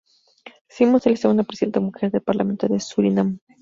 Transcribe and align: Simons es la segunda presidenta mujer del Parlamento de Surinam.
Simons 0.67 1.05
es 1.05 1.11
la 1.11 1.17
segunda 1.17 1.43
presidenta 1.43 1.79
mujer 1.79 2.09
del 2.09 2.23
Parlamento 2.23 2.67
de 2.67 2.79
Surinam. 2.79 3.37